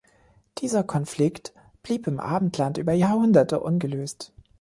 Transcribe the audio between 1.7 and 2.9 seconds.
blieb im Abendland